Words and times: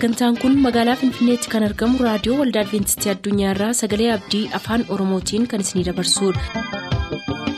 sagantaan 0.00 0.36
kun 0.42 0.54
magaalaa 0.64 0.94
finfinneetti 1.00 1.50
kan 1.54 1.66
argamu 1.66 2.00
raadiyoo 2.06 2.38
waldaa 2.40 2.62
adventistii 2.66 3.12
addunyaarraa 3.14 3.72
sagalee 3.82 4.10
abdii 4.16 4.42
afaan 4.60 4.86
oromootiin 4.96 5.48
kan 5.54 5.66
isinidabarsudha. 5.66 7.50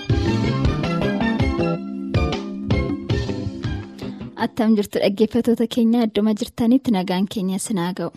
attam 4.44 4.74
jirtu 4.78 4.98
dhaggeeffatoota 5.02 5.66
keenya 5.74 6.02
adduma 6.06 6.34
jirtanitti 6.40 6.94
nagaan 6.96 7.26
keenya 7.34 7.58
sinaa 7.66 7.90
ga'u 7.98 8.10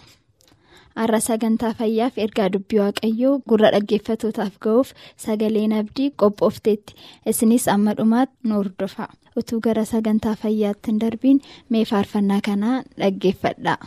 har'a 1.02 1.20
sagantaa 1.27 1.73
fayyaaf 1.80 2.17
ergaa 2.26 2.48
dubbii 2.55 2.80
waaqayyoo 2.84 3.34
gurra 3.52 3.72
dhaggeeffatootaaf 3.76 4.55
ga'uuf 4.67 4.94
sagaleen 5.26 5.76
abdii 5.81 6.09
qophoofteetti 6.23 6.98
isinis 7.34 7.68
amma 7.76 7.98
dhumaatti 7.99 8.35
nu 8.49 8.62
hordofaa 8.62 9.09
utuu 9.41 9.59
gara 9.68 9.85
sagantaa 9.94 10.35
fayyaatti 10.45 10.91
hin 10.94 11.02
darbiin 11.05 11.41
mee 11.70 11.85
faarfannaa 11.94 12.41
kanaa 12.49 12.77
dhaggeeffadha. 13.04 13.77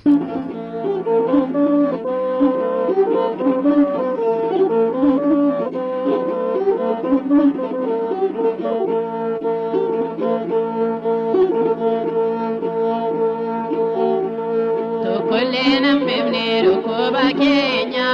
Tokkollee 15.68 15.80
namfifne 15.84 16.44
dhukkuba 16.64 17.24
keenya 17.40 18.08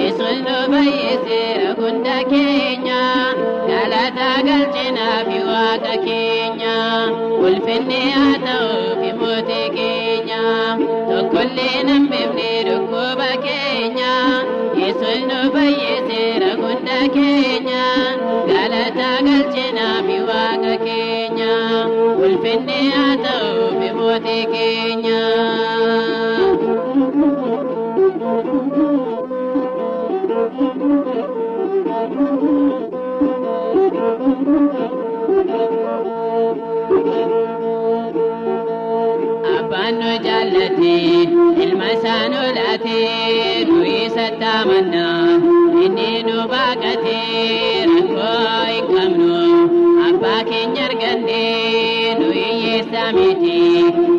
yesus 0.00 0.38
nu 0.44 0.54
fayyiseera 0.72 1.70
hunda 1.78 2.16
keenya 2.30 3.00
galata 3.68 4.28
galchinaaf 4.46 5.28
waaqa 5.48 5.94
keenya 6.06 6.76
ulfinne 7.44 8.00
haa 8.16 8.38
ta'uuf 8.46 9.02
mootii 9.20 9.68
keenya 9.76 10.40
tokkollee 11.10 11.76
namfifne 11.88 12.48
dhukkuba 12.68 13.28
keenya 13.44 14.14
yesus 14.82 15.20
nu 15.28 15.38
fayyiseera 15.56 16.50
hunda 16.62 16.98
keenya 17.16 17.84
galata 18.52 19.10
galchinaaf 19.28 20.08
waaqa 20.30 20.74
keenya 20.86 21.52
ulfinne 22.24 22.80
haa 22.96 23.14
ta'uuf 23.26 23.92
mootii 24.00 24.44
keenya. 24.56 25.07
Jaallate 40.82 41.62
ilma 41.62 41.86
isaa 41.92 42.28
nu 42.32 42.40
laate 42.56 42.98
nu 43.68 43.78
isa 43.84 44.26
taamannaa 44.40 45.38
inni 45.84 46.10
nu 46.28 46.36
baaqate 46.52 47.18
rakkoo 47.90 48.66
hin 48.70 48.86
qabnu 48.94 49.38
abbaa 50.08 50.40
keenya 50.50 50.84
arganne 50.90 51.42
nu 52.20 52.28
hiyyeessa 52.38 53.04
miti 53.16 53.58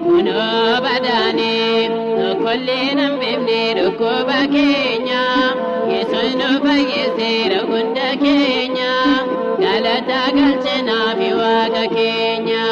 kunoo 0.06 0.82
badaane 0.86 1.52
tokkollee 2.18 2.90
nan 3.00 3.14
beekne 3.22 3.62
dhukkuba 3.80 4.40
keenya 4.56 5.24
yesus 5.94 6.32
nu 6.42 6.50
fayyiseera 6.66 7.60
hunda 7.72 8.10
keenya 8.26 8.92
galata 9.64 10.22
galchinaaf 10.38 11.20
waaqa 11.42 11.86
keenya 11.98 12.66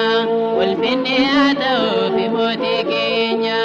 ulfinne 0.62 1.18
haa 1.34 1.52
ta'uuf 1.62 2.16
mootii 2.36 2.82
keenya. 2.92 3.58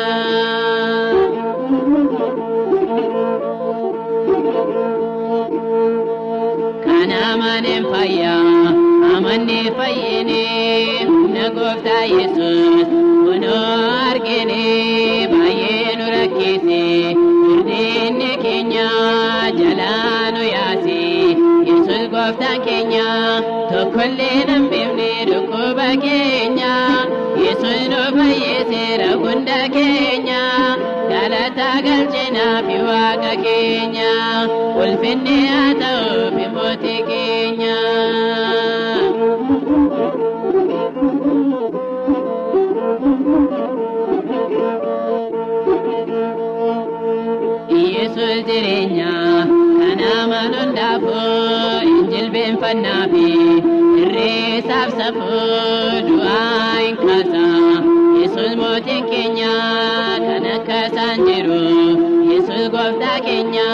Amaneen 7.53 7.85
fayyaa 7.93 8.71
amannee 9.17 9.71
fayyine 9.79 10.37
humna 11.09 11.47
gooftaa 11.57 12.05
yesus 12.13 12.87
kunoo 13.25 13.73
argine 14.11 14.63
baay'ee 15.33 15.91
nu 15.99 16.07
rakkise 16.15 16.81
jirdinni 17.45 18.31
keenya 18.45 18.87
jalaa 19.59 20.31
nu 20.37 20.43
yaase 20.55 20.99
yesus 21.69 22.05
gooftaan 22.15 22.61
keenya 22.69 23.07
tokkollee 23.73 24.41
nan 24.51 24.65
beekne 24.73 25.11
dhukkuba 25.31 25.89
keenya 26.07 26.73
yesus 27.45 27.81
nu 27.93 28.01
fayyiseera 28.19 29.11
hunda 29.25 29.61
keenya 29.77 30.41
galata 31.13 31.69
galchinaaf 31.89 32.69
waaqa 32.89 33.33
keenya 33.45 34.11
ulfinne 34.83 35.37
haa 35.53 35.73
ta'uuf 35.83 36.32
Yesus 48.53 48.61
jireenya 48.61 49.49
kan 49.81 50.01
amanu 50.21 50.57
hundaafuu 50.61 51.81
hin 51.85 52.01
jilbeenfannaa 52.13 53.05
fi 53.13 53.25
irreessaaf 54.03 54.91
safuu 54.99 56.03
du'aa 56.09 56.77
hin 56.81 56.97
kaasa. 57.01 57.45
Yesus 58.21 58.53
mootiin 58.61 59.05
keenya 59.11 59.55
kan 60.27 60.45
akka 60.57 60.81
isaan 60.89 61.25
jiru 61.29 61.63
Yesus 62.33 62.69
gooftaa 62.75 63.17
keenya 63.27 63.69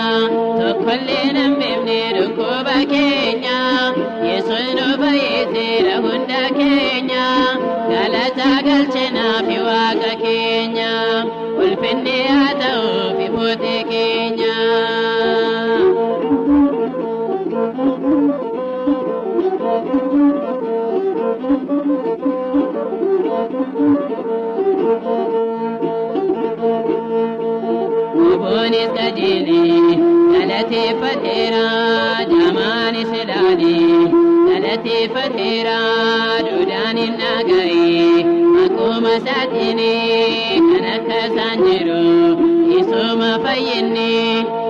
tokkollee 0.60 1.26
nan 1.38 1.58
beekne 1.62 1.98
dhukkuba 2.18 2.76
keenya 2.94 3.58
Yesus 4.30 4.66
nu 4.78 4.86
fayyiseera 5.02 5.96
hunda 6.06 6.42
keenya 6.60 7.26
galata 7.90 8.50
galchinaaf 8.68 9.48
waaqa 9.68 10.12
keenya 10.24 10.92
Oboonis 28.48 28.90
qajeelee 28.96 29.96
galateeffateera 30.32 31.64
jaamaanis 32.30 33.10
ilaalee 33.20 33.98
galateeffateera 34.48 35.74
duudhaan 36.46 37.00
hin 37.02 37.12
dhaga'e 37.22 38.22
akkuma 38.64 39.12
isaatiin 39.18 39.82
kan 40.70 40.86
akka 40.94 41.18
isaan 41.28 41.64
jiru 41.66 42.00
isuma 42.78 43.30
fayyinne 43.44 44.08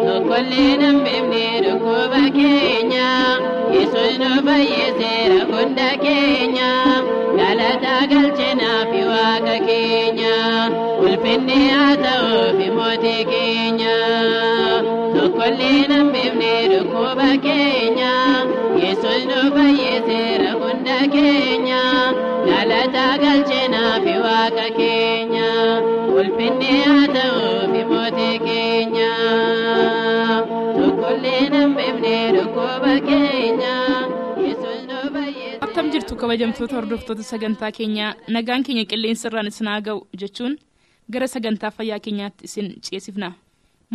tokkollee 0.09 0.73
nan 0.83 0.99
beekne 1.07 1.45
dhukkuba 1.69 2.23
keenya 2.39 3.09
yesus 3.77 4.19
nu 4.25 4.33
fayyiseera 4.51 5.41
hunda 5.55 5.91
keenya 6.05 6.73
galata 7.41 7.97
galchinaaf 8.15 8.93
waaqa 9.15 9.57
keenya 9.71 10.37
ulfinne 11.05 11.59
haa 11.75 11.97
ta'uuf 12.05 12.59
mootii 12.79 13.23
keenya 13.31 13.95
tokkollee 15.17 15.81
nan 15.93 16.07
beekne 16.15 16.53
dhukkuba 16.73 17.29
keenya 17.47 18.13
yesus 18.85 19.23
nu 19.31 19.41
fayyiseera 19.57 20.51
hunda 20.63 20.99
keenya 21.15 21.83
galata 22.49 23.07
galchinaaf 23.25 24.07
waaqa 24.27 24.67
keenya 24.81 25.49
ulfinne 26.19 26.73
haa 26.89 27.07
ta'uuf 27.17 27.75
mootii 27.95 28.37
keenya 28.47 29.11
tokkollee 30.79 31.45
nan 31.57 31.69
beekne 31.81 32.17
dhukkuba 32.39 32.95
keenya. 33.11 33.75
Akkam 35.67 35.91
jirtu 35.93 36.17
kabajamtoota 36.21 36.75
hordoftoota 36.77 37.23
sagantaa 37.33 37.71
keenyaa 37.79 38.13
nagaan 38.37 38.63
keenya 38.67 38.85
qilleensa 38.93 39.29
irraan 39.31 39.51
isin 39.51 39.69
haa 39.71 39.81
ga'u 39.89 40.01
jechuun 40.23 40.55
gara 41.13 41.29
sagantaa 41.35 41.71
fayyaa 41.77 41.99
keenyaatti 42.05 42.45
isin 42.49 42.69
ceesifna 42.87 43.33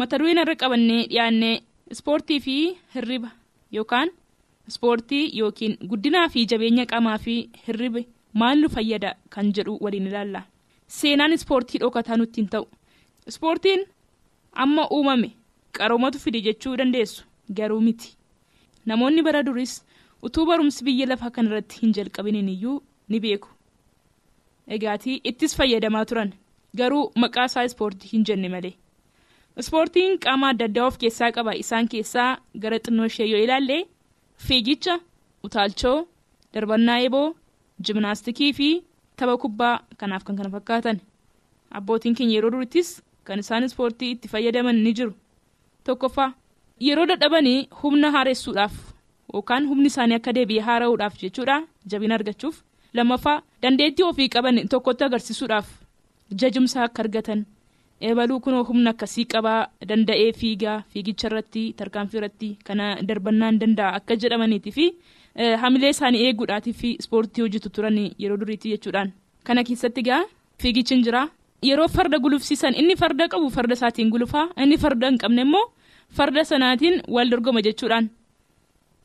mata 0.01 0.17
dureen 0.19 0.41
irra 0.43 0.55
qabannee 0.63 1.01
dhiyaannee 1.11 1.55
ispoortii 1.95 2.39
fi 2.45 2.55
hirriba 2.95 3.29
yookaan 3.77 4.09
ispoortii 4.71 5.23
yookiin 5.39 5.77
guddinaa 5.91 6.27
fi 6.33 6.45
jabeenya 6.51 6.85
qaamaa 6.91 7.17
fi 7.25 7.35
hirriba 7.67 8.01
maal 8.41 8.57
nu 8.63 8.69
fayyada 8.75 9.09
kan 9.29 9.51
jedhu 9.55 9.77
waliin 9.85 10.07
ilaalla. 10.09 10.41
Seenaan 10.87 11.33
ispoortii 11.37 11.79
dhokataa 11.81 12.17
nutti 12.17 12.41
hin 12.41 12.47
ta'u. 12.53 12.65
Ispoortiin 13.27 13.81
amma 14.63 14.87
uumame 14.97 15.29
qaroomatu 15.77 16.19
fide 16.23 16.39
jechuu 16.47 16.77
dandeessu? 16.77 17.23
Garuu 17.57 17.81
miti. 17.81 18.09
Namoonni 18.85 19.21
bara 19.27 19.43
duris 19.45 19.73
utuu 20.23 20.45
barumsi 20.45 20.83
biyya 20.87 21.07
lafaa 21.11 21.29
kanarratti 21.35 21.79
hin 21.81 21.93
jalqabiniin 21.97 22.49
iyyuu 22.55 22.77
ni 23.09 23.19
beeku. 23.19 23.49
Egaatii 24.67 25.21
ittis 25.23 25.55
fayyadamaa 25.57 26.05
turan 26.05 26.33
garuu 26.77 27.11
maqaa 27.23 27.45
isaa 27.51 27.63
ispoortii 27.69 28.09
hin 28.13 28.23
jenne 28.29 28.49
malee. 28.55 28.73
Ispoortiin 29.61 30.19
qaama 30.23 30.49
adda 30.53 30.65
addaa 30.69 30.85
of 30.89 30.97
keessaa 31.01 31.31
qaba 31.37 31.53
isaan 31.63 31.87
keessaa 31.93 32.29
gara 32.61 32.79
xinnoo 32.85 33.05
ishee 33.11 33.27
yoo 33.31 33.41
ilaalle 33.45 33.77
fiigicha, 34.47 34.99
utaalchoo, 35.43 36.07
darbannaa 36.53 36.99
eeboo, 37.05 37.35
jimnaastikii 37.85 38.53
fi 38.59 38.69
tapha 39.17 39.37
kubbaa 39.43 39.75
kanaaf 39.97 40.23
kan 40.23 40.35
kana 40.37 40.49
fakkaatan. 40.55 41.01
Abbootiin 41.77 42.15
keenya 42.15 42.35
yeroo 42.35 42.51
durittis 42.51 42.89
kan 43.23 43.39
isaan 43.39 43.63
ispoortii 43.63 44.11
itti 44.15 44.27
fayyadaman 44.27 44.81
ni 44.83 44.93
jiru. 44.93 45.13
Tokkoffaa 45.83 46.33
yeroo 46.87 47.05
dadhabanii 47.11 47.67
humna 47.83 48.11
haaressuudhaaf 48.11 48.73
yookaan 49.33 49.67
humni 49.69 49.87
isaanii 49.93 50.15
akka 50.19 50.33
deebi'ee 50.35 50.61
haara'uudhaaf 50.67 51.17
jechuudha 51.21 51.61
jabina 51.91 52.15
argachuuf. 52.15 52.61
Lammaffaa 52.93 53.41
dandeettii 53.61 54.05
ofii 54.09 54.29
qaban 54.29 54.67
tokkotti 54.69 55.03
agarsiisuudhaaf 55.03 55.67
jajumsa 56.41 56.83
akka 56.83 57.03
argatan 57.03 57.41
eebaluu 58.09 58.39
kunoo 58.45 58.63
humna 58.69 58.89
akkasii 58.93 59.25
qabaa 59.33 59.59
danda'ee 59.89 60.31
fiigaa 60.39 60.77
fiigicha 60.93 61.27
irratti 61.29 61.63
tarkaanfii 61.81 62.17
irratti 62.21 62.49
kana 62.69 62.87
darbannaa 63.09 63.49
hin 63.51 63.59
danda'a 63.63 63.91
akka 63.99 64.15
jedhamaniitii 64.23 64.73
fi 64.77 64.85
hamilee 65.63 65.89
isaanii 65.95 66.23
eeguudhaatii 66.29 66.73
fi 66.81 66.89
ispoortii 67.03 67.43
hojjetu 67.45 67.69
turan 67.77 67.97
yeroo 68.23 68.37
duriitti 68.41 68.69
jechuudhaan. 68.73 69.13
Kana 69.43 69.63
keessatti 69.69 70.01
egaa 70.05 70.21
fiigichi 70.61 70.95
hin 70.95 71.03
jira. 71.05 71.21
Yeroo 71.69 71.87
farda 71.95 72.19
gulufsiisan 72.25 72.75
inni 72.81 72.95
farda 73.03 73.27
qabu 73.33 73.49
farda 73.55 73.73
isaatiin 73.79 74.09
gulufaa 74.15 74.45
inni 74.65 74.77
farda 74.83 75.09
hin 75.09 75.17
qabne 75.23 75.41
immoo 75.47 75.63
farda 76.19 76.43
sanaatiin 76.51 77.01
wal 77.15 77.29
dorgoma 77.31 77.61
jechuudhaan. 77.67 78.09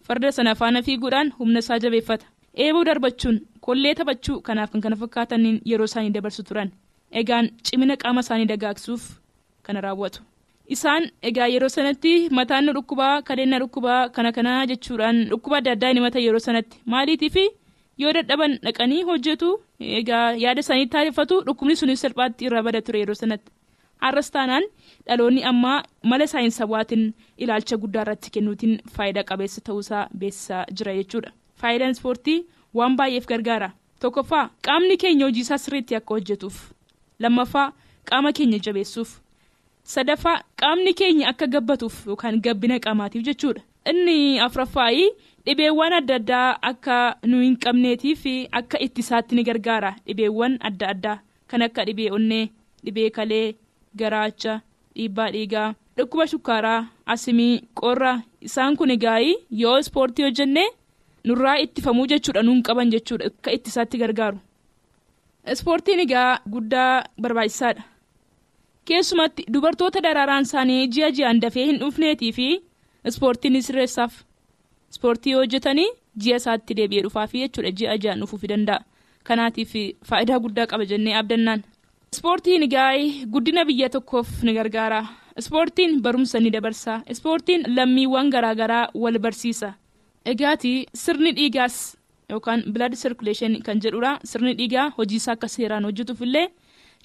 Farda 0.06 0.32
sana 0.32 0.54
faana 0.60 0.82
fiiguudhaan 0.82 1.32
humna 1.38 1.58
isaa 1.64 1.78
jabeeffata. 1.84 2.26
Eeboo 2.64 2.84
darbachuun 2.88 3.40
kollee 3.60 3.94
taphachuu 3.94 4.40
kanaaf 4.50 4.70
kan 4.72 4.81
kana 4.86 4.96
fakkaataniin 5.02 5.60
yeroo 5.72 5.84
isaanii 5.90 6.10
dabarsu 6.19 6.42
turan. 6.50 6.70
Egaan 7.12 7.50
cimina 7.62 7.96
qaama 7.96 8.20
isaanii 8.20 8.46
dagaagsuuf 8.52 9.02
kana 9.62 9.81
raawwatu. 9.81 10.22
Isaan 10.75 11.10
egaa 11.22 11.46
yeroo 11.49 11.69
sanatti 11.69 12.28
mataan 12.38 12.64
nu 12.66 12.72
dhukkubaa 12.76 13.22
kadeen 13.22 13.49
na 13.49 13.58
dhukkubaa 13.62 14.08
kana 14.08 14.32
kanaa 14.32 14.66
jechuudhaan 14.66 15.25
dhukkuba 15.31 15.56
adda 15.60 15.72
addaa 15.72 15.93
ni 15.93 16.00
mata 16.00 16.19
yeroo 16.20 16.38
sanatti 16.46 16.76
maaliitiif 16.84 17.37
yoo 17.99 18.12
dadhaban 18.12 18.58
dhaqanii 18.64 19.02
hojjetu 19.08 19.49
egaa 20.00 20.26
yaada 20.44 20.60
isaanii 20.60 20.87
taarifatu 20.94 21.40
dhukkubni 21.46 21.76
sunis 21.76 22.00
salphaatti 22.05 22.44
irraa 22.50 22.62
bada 22.62 22.82
ture 22.82 23.00
yeroo 23.00 23.14
sanatti. 23.22 23.50
Har'as 24.05 24.31
taanaan 24.31 24.64
dhaloonni 25.06 25.43
ammaa 25.50 25.82
mala 26.10 26.26
saayinsawaatiin 26.32 27.05
ilaalcha 27.38 27.76
guddaa 27.82 28.02
irratti 28.06 28.31
kennuutiin 28.34 28.75
faayidaa 28.96 29.25
qabeessa 29.31 29.60
ta'uusaa 29.69 30.05
beeksisaa 30.19 30.64
jira 30.76 30.94
jechuudha. 31.00 31.31
Faayidaan 31.60 31.90
ispoortii 31.96 32.38
waan 32.75 32.96
baay'eef 32.96 33.26
gargaara. 33.26 33.70
Tokkoffaa 34.00 34.44
qaamni 34.66 34.96
keenya 34.96 35.25
hojii 35.26 35.40
isaa 35.46 35.58
sirriitti 35.58 35.96
akka 35.99 36.14
hojjetuuf. 36.14 36.58
Lammaffaa 37.29 37.73
qaama 38.09 38.32
keenya 38.32 38.59
jabeessuuf. 38.59 39.11
Sadaffaa 39.82 40.41
qaamni 40.61 40.93
keenya 40.94 41.29
akka 41.29 41.47
gabbatuuf 41.47 42.06
yookaan 42.06 42.41
gabbina 42.44 42.79
qaamaatiif 42.85 43.25
jechuudha. 43.29 43.62
Inni 43.91 44.38
afuraffaayi 44.47 45.06
dhibeewwan 45.47 45.93
adda 45.99 46.15
addaa 46.20 46.59
akka 46.70 47.17
nu 47.26 47.41
hin 47.41 47.56
qabneetii 47.65 48.15
fi 48.23 48.35
akka 48.53 48.79
ittisaatti 48.87 49.35
ni 49.35 49.44
gargaara. 49.44 49.94
Dhibeewwan 50.06 50.59
adda 50.61 50.88
addaa 50.94 51.19
kan 51.49 51.62
akka 51.62 51.85
dhibee 51.85 52.11
onnee, 52.12 52.49
dhibee 52.85 53.11
kalee, 53.11 53.55
garaacha, 53.97 54.61
dhiibbaa 54.94 55.31
dhiigaa, 55.35 55.75
dhukkuba 55.97 56.26
shukkaaraa, 56.26 56.87
asimii, 57.06 57.62
qorra 57.75 58.20
isaan 58.41 58.76
kun 58.76 58.91
egaa 58.91 59.19
yoo 59.50 59.79
ispoortii 59.79 60.23
hojjenne 60.29 60.65
nurraa 61.25 61.56
ittifamuu 61.65 62.06
jechuudha 62.06 62.43
nuun 62.43 62.62
qaban 62.62 62.91
jechuudha 62.93 63.26
akka 63.32 63.50
ittisaatti 63.56 63.99
gargaaru. 63.99 64.38
Ispoortiin 65.52 66.00
egaa 66.00 66.38
guddaa 66.50 67.04
barbaachisaadha. 67.20 67.82
Keessumatti 68.88 69.44
dubartoota 69.52 70.02
daraaraan 70.02 70.42
isaanii 70.48 70.88
ji'a 70.96 71.10
ji'aan 71.18 71.40
dafee 71.42 71.64
hin 71.70 71.78
dhufneetii 71.80 72.32
fi 72.32 72.46
ispoortiin 73.10 73.62
sirreessaaf. 73.62 74.12
Ispoortii 74.92 75.34
hojjetanii 75.38 75.88
ji'a 76.24 76.36
isaatti 76.42 76.76
deebi'ee 76.76 77.02
dhufaafi 77.06 77.42
jechuudha 77.44 77.72
ji'a 77.80 77.96
ji'aan 78.04 78.20
dhufuufi 78.24 78.48
danda'a. 78.52 78.84
Kanaatiif 79.24 79.72
faayidaa 80.08 80.38
guddaa 80.40 80.66
qaba 80.66 80.84
jennee 80.92 81.14
abdannaan. 81.20 81.64
Ispoortiin 82.12 82.62
egaa 82.68 82.92
guddina 83.32 83.64
biyya 83.68 83.88
tokkoof 83.90 84.42
ni 84.42 84.54
gargaara. 84.54 85.02
Ispoortiin 85.38 86.00
barumsa 86.02 86.40
ni 86.40 86.50
dabarsa. 86.52 87.00
Ispoortiin 87.10 87.64
lammiiwwan 87.76 88.30
garaagaraa 88.30 88.88
wal 88.94 89.18
barsiisa. 89.18 89.72
Egaati 90.24 90.86
sirni 90.94 91.32
dhiigaas 91.36 91.76
yookaan 92.30 92.62
blood 92.72 92.94
circulation 92.96 93.60
kan 93.62 93.80
jedhudha. 93.80 94.19
Sirni 94.25 94.54
dhiigaa 94.58 94.90
hojiisaa 94.98 95.32
akka 95.32 95.48
seeraan 95.48 95.84
hojjetuuf 95.84 96.20
illee 96.22 96.48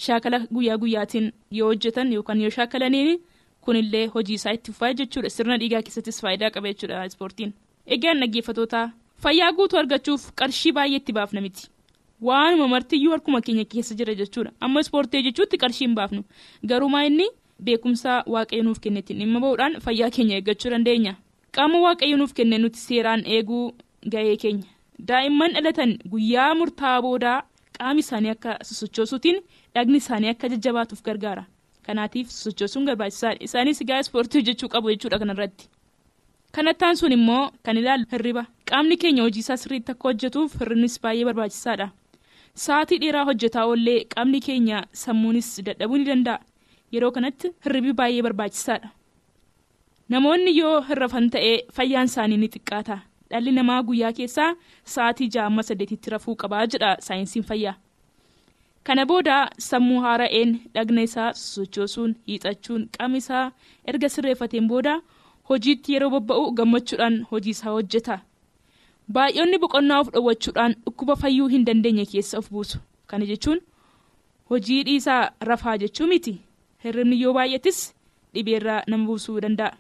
shaakala 0.06 0.40
guyyaa 0.54 0.78
guyyaatiin 0.78 1.32
yoo 1.52 1.68
hojjetan 1.70 2.14
yookaan 2.14 2.42
yoo 2.42 2.50
shaakalaniin 2.50 3.22
kunillee 3.62 4.06
hojiisaa 4.16 4.52
itti 4.54 4.72
fufaa 4.72 4.94
jechuudha. 4.94 5.30
Sirna 5.30 5.58
dhiigaa 5.60 5.82
keessattis 5.82 6.22
faayidaa 6.22 6.50
qaba 6.52 6.68
jechuudha 6.74 7.06
ispoortiin. 7.06 7.54
Egaan 7.88 8.20
dhaggeeffatootaa 8.20 8.90
fayyaa 9.24 9.52
guutuu 9.54 9.80
argachuuf 9.80 10.32
qarshii 10.36 10.72
baay'ee 10.74 10.98
itti 11.00 11.14
baafna 11.14 11.42
miti. 11.42 11.70
Waanuma 12.22 12.68
martiyyuu 12.68 13.12
harkuma 13.12 13.42
keenya 13.42 13.66
keessa 13.66 13.96
jira 13.96 14.16
jechuudha. 14.16 14.52
Amma 14.60 14.80
ispoortii 14.80 15.24
jechuutti 15.24 15.58
qarshii 15.58 15.88
hin 15.88 15.96
baafnu. 15.96 16.24
Garumaa 16.68 17.04
inni 17.06 17.30
beekumsa 17.64 18.24
waaqayyo 18.28 18.64
nuuf 18.64 18.80
kennetiin 18.80 19.20
dhimma 19.20 19.40
bahuudhaan 19.40 19.80
fayyaa 19.82 20.10
keenya 20.12 20.36
eeggachuu 20.36 20.72
dandeenya. 20.72 21.16
Qaama 21.56 21.80
waaqayyo 21.88 22.18
nuuf 22.18 22.34
kenne 22.34 22.58
nuti 22.58 22.80
seeraan 22.80 23.24
eeguu 23.26 23.66
gahee 24.12 24.38
keenya. 24.38 24.68
Daa'imman 25.10 25.54
dhalatan 25.56 25.92
guyyaa 26.12 26.54
murtaa'aa 26.60 27.02
boodaa 27.06 27.38
qaami 27.78 28.00
isaanii 28.06 28.32
akka 28.36 28.52
sosochoosuutiin 28.70 29.40
dhagni 29.76 29.98
isaanii 30.04 30.30
akka 30.34 30.50
jajjabaatuuf 30.54 31.02
gargaara. 31.08 31.44
Kanaatiif 31.86 32.30
sosochoosuun 32.32 32.86
barbaachisaadha. 32.90 33.44
Isaanis 33.48 33.82
egaa 33.86 34.00
ispoortii 34.04 34.40
hojjechuu 34.42 34.70
qabu 34.76 34.94
jechuudha 34.94 35.20
kanarratti. 35.24 35.68
Kanattaan 36.56 36.96
sun 36.98 37.12
immoo 37.18 37.52
kan 37.66 37.78
ilaallu 37.82 38.06
hirriba. 38.12 38.46
Qaamni 38.70 38.98
keenya 38.98 39.24
hojiisaa 39.28 39.58
sirriitti 39.58 39.92
akka 39.92 40.08
hojjetuuf 40.10 40.56
hirribnis 40.60 40.96
baay'ee 41.04 41.26
barbaachisaadha. 41.30 41.88
Sa'aatii 42.66 43.00
dheeraa 43.04 43.26
hojjetaa 43.30 43.66
oollee 43.70 44.00
qaamni 44.16 44.40
keenya 44.48 44.84
sammuunis 45.04 45.50
dadhabuu 45.66 45.98
ni 45.98 46.06
danda'a. 46.12 46.40
Yeroo 46.94 47.12
kanatti 47.12 47.52
hirribi 47.66 47.94
baay'ee 48.00 48.22
barbaachisaadha. 48.28 48.90
Namoonni 50.14 50.52
yoo 50.60 50.76
hirrafan 50.90 51.30
ta'ee 51.36 51.56
fayyaan 51.78 52.06
isaanii 52.12 52.38
ni 52.38 52.48
xiqqaata. 52.56 52.98
Dhalli 53.30 53.52
namaa 53.52 53.82
guyyaa 53.84 54.14
keessaa 54.20 54.56
sa'aatii 54.96 55.30
ja'a 55.36 55.64
saddeetitti 55.70 56.10
rafuu 56.16 56.36
qabaa 56.36 56.66
jedha 56.68 56.96
saayinsiin 57.08 57.44
fayyaa. 57.50 57.76
Kana 58.84 59.06
booda 59.06 59.36
sammuu 59.60 60.02
haara'een 60.06 60.50
dhagna 60.74 61.02
isaa 61.08 61.34
sochoosuun 61.34 62.16
hiixachuun 62.28 62.88
qaama 62.98 63.18
isaa 63.18 63.52
erga 63.88 64.10
sirreeffateen 64.10 64.68
booda 64.68 64.96
hojiitti 65.50 65.94
yeroo 65.94 66.10
bobba'u 66.16 66.52
gammachuudhaan 66.58 67.16
hojii 67.32 67.56
isaa 67.58 67.72
hojjeta. 67.78 68.20
Baay'oonni 69.14 69.58
boqonnaa 69.64 70.00
of 70.04 70.10
dhowwachuudhaan 70.16 70.76
dhukkuba 70.86 71.16
fayyuu 71.16 71.48
hin 71.54 71.66
dandeenye 71.66 72.06
keessa 72.06 72.38
of 72.38 72.50
buusu. 72.52 72.78
Kana 73.08 73.26
jechuun 73.26 73.60
hojii 74.50 74.84
dhiisaa 74.84 75.32
rafaa 75.42 75.78
jechuu 75.78 76.08
miti. 76.08 76.36
Hirribni 76.84 77.22
yoo 77.22 77.34
baay'atis 77.34 77.80
dhibeerraa 78.34 78.84
nama 78.88 79.06
buusuu 79.06 79.40
danda'a. 79.42 79.78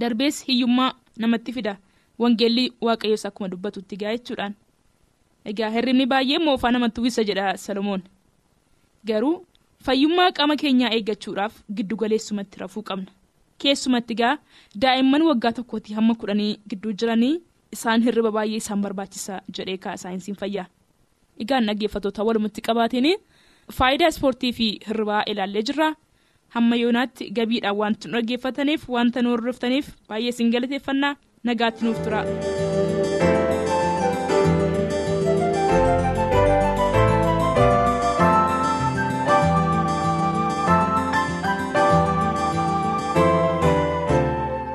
Darbees 0.00 0.44
hiyyummaa 0.48 0.92
namatti 1.18 1.52
fida. 1.52 1.76
Wangeelli 2.18 2.72
waaqayyoos 2.80 3.26
akkuma 3.26 3.48
dubbatutti 3.48 3.96
gaa 3.96 4.12
jechuudhaan. 4.16 4.54
Egaa 5.44 5.70
hirribni 5.74 6.06
baay'ee 6.06 6.38
moofaa 6.38 6.70
namatti 6.70 7.00
uwwisa 7.00 7.24
jedha 7.24 7.56
Salomoon. 7.56 8.02
Garuu 9.06 9.46
fayyummaa 9.84 10.30
qaama 10.32 10.56
keenyaa 10.56 10.90
eeggachuudhaaf 10.96 11.54
giddu 11.76 11.96
galeessumatti 11.96 12.60
rafuu 12.60 12.82
qabna. 12.82 13.10
Keessumatti 13.58 14.14
gaa 14.14 14.36
daa'imman 14.82 15.22
waggaa 15.30 15.52
tokkootii 15.58 15.94
hamma 15.98 16.14
kudhanii 16.14 16.58
gidduu 16.68 16.92
jiranii 16.92 17.40
isaan 17.72 18.02
hirriba 18.06 18.30
baay'ee 18.36 18.60
isaan 18.62 18.82
barbaachisa 18.82 19.40
jedhee 19.58 19.76
kaa 19.78 19.96
saayinsiin 19.96 20.36
fayyaa. 20.36 20.66
Egaan 21.42 21.66
dhaggeeffattoota 21.66 22.24
walumatti 22.28 22.60
qabaatiin 22.68 23.10
faayidaa 23.72 24.08
ispoortii 24.14 24.52
fi 24.52 24.68
hirribaa 24.86 25.22
ilaallee 25.26 25.62
jirra. 25.62 25.90
Hamma 26.54 26.76
yoonaatti 26.76 27.30
gabiidhaan 27.36 27.76
wanti 27.76 28.08
nu 28.08 28.14
dhaggeeffataniif 28.20 28.88
wanta 28.88 29.22
nu 29.22 29.30
hordoftaniif 29.34 29.86
baay'ee 30.08 30.28
isin 30.34 30.50
galateeffannaa 30.52 31.14
nagaatti 31.50 31.84
nuuf 31.84 31.98
tura. 32.04 32.20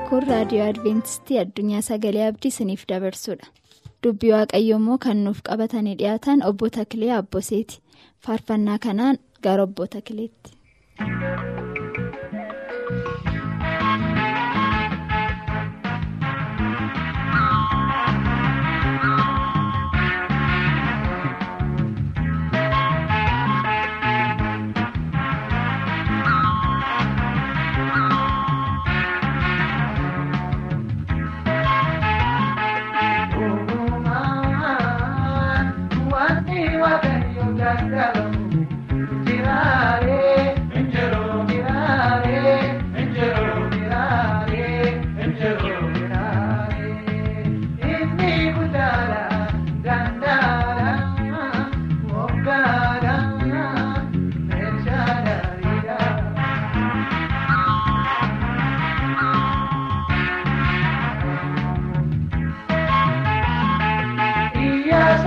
kun 0.08 0.22
raadiyoo 0.28 0.66
adventistii 0.72 1.38
addunyaa 1.42 1.82
sagalee 1.88 2.24
abdii 2.28 2.52
isiniif 2.54 2.84
dabarsudha 2.92 3.50
dubbii 4.06 4.32
waaqayyo 4.34 4.78
immoo 4.82 4.98
kan 5.06 5.20
nuuf 5.26 5.42
qabatanii 5.48 5.96
dhiyaatan 6.02 6.44
obbo 6.50 6.70
Takilee 6.78 7.12
Abboseeti 7.18 7.80
faarfannaa 8.26 8.78
kanaan 8.86 9.18
gara 9.46 9.66
obbo 9.68 9.86
Takileetti. 9.96 10.57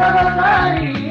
Sabasari. 0.01 1.10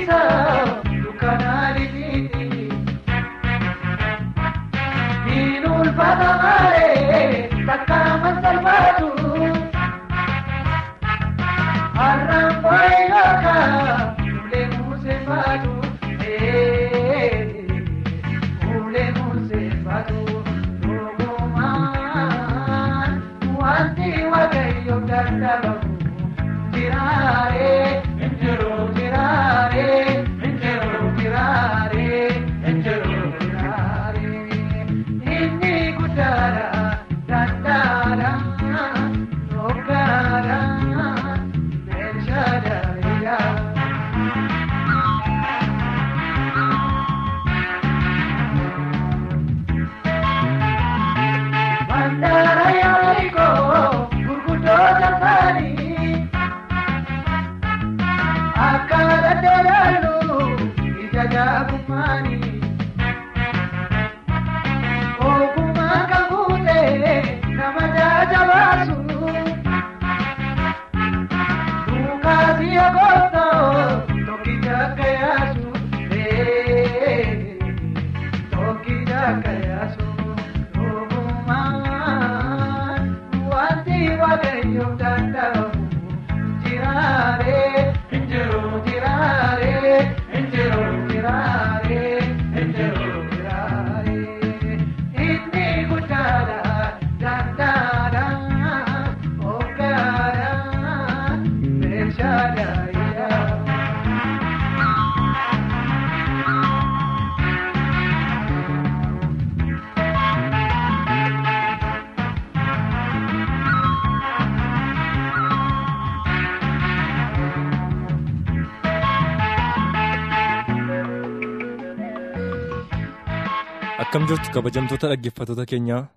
jirtu 124.31 124.51
kabajamtoota 124.55 125.07
dhaggeeffattoota 125.11 125.65
keenyaa 125.65 126.07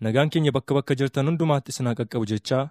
nagaan 0.00 0.30
keenya 0.30 0.52
bakka 0.56 0.74
bakka 0.74 0.94
jirtan 1.00 1.26
hundumaatti 1.28 1.70
isin 1.74 1.86
haa 1.86 1.94
qaqqabu 2.00 2.26
jechaa 2.32 2.62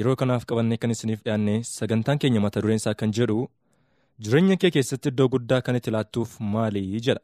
yeroo 0.00 0.16
kanaaf 0.20 0.44
qabannee 0.50 0.76
kan 0.82 0.90
isiniif 0.94 1.22
dhiyaanne 1.24 1.54
sagantaan 1.70 2.18
keenya 2.24 2.40
mata 2.44 2.60
dureen 2.62 2.76
isaa 2.82 2.94
kan 3.00 3.12
jedhu 3.18 3.38
jireenya 4.26 4.56
kee 4.64 4.70
keessatti 4.76 5.08
iddoo 5.12 5.28
guddaa 5.34 5.60
kan 5.68 5.76
itti 5.80 5.90
laattuuf 5.96 6.36
maali 6.40 6.82
jedha. 7.06 7.20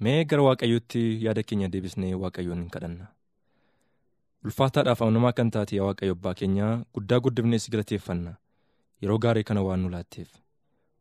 Mee 0.00 0.24
gara 0.24 0.42
waaqayyootti 0.48 1.02
yaada 1.24 1.42
keenya 1.48 1.68
deebisnee 1.72 2.14
waaqayyoon 2.22 2.58
hin 2.62 2.70
kadhanna. 2.76 3.06
Ulfaataadhaaf 4.44 5.02
amanamaa 5.02 5.32
kan 5.40 5.50
taate 5.56 5.76
yaa 5.76 5.84
waaqayyo 5.90 6.12
abbaa 6.18 6.34
keenyaa 6.42 6.72
guddaa 6.94 7.20
guddifnee 7.26 7.58
si 7.58 7.70
galateeffanna. 7.74 8.32
Yeroo 9.02 9.18
gaarii 9.18 9.44
kana 9.50 9.62
waan 9.66 9.80
nu 9.82 9.88
laatteef. 9.96 10.28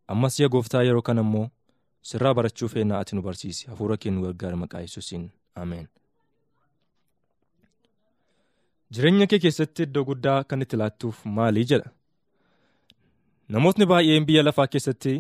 Ammas 0.08 0.40
yaa 0.40 0.50
gooftaa 0.56 0.84
yeroo 0.90 1.02
kana 1.02 1.22
immoo 1.28 1.48
sirraa 2.08 2.34
barachuu 2.34 2.68
feennaa 2.74 3.00
ati 3.04 3.16
nu 3.16 3.22
barsiisi 3.22 3.68
hafuura 3.70 3.98
kee 4.02 4.12
nu 4.12 4.22
gargaara 4.26 4.58
maqaa 4.64 4.82
yesuusiin 4.86 5.30
ameen. 5.56 5.88
jireenya 8.94 9.28
kee 9.32 9.40
keessatti 9.46 9.84
iddoo 9.88 10.04
guddaa 10.10 10.44
kan 10.50 10.62
itti 10.66 10.78
laattuuf 10.82 11.18
maalii 11.38 11.66
jedha? 11.72 11.90
Namootni 13.54 13.86
baay'een 13.92 14.26
biyya 14.30 14.44
lafaa 14.48 14.68
keessatti 14.76 15.14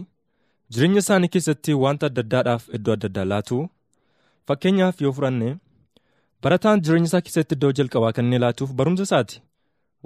jireenya 0.73 1.01
isaanii 1.03 1.31
keessatti 1.35 1.73
wanta 1.83 2.05
adda 2.09 2.21
addaadhaaf 2.25 2.63
iddoo 2.77 2.93
adda 2.97 3.07
addaa 3.11 3.25
laatu? 3.33 3.57
Fakkeenyaaf 4.47 5.01
yoo 5.05 5.11
fudhanne 5.17 5.49
barataan 6.43 6.81
jireenya 6.85 7.09
isaa 7.11 7.21
keessatti 7.27 7.55
iddoo 7.59 7.71
jalqabaa 7.79 8.11
kan 8.17 8.25
inni 8.25 8.39
laatuuf 8.45 8.71
barumsa 8.81 9.03
isaati? 9.09 9.41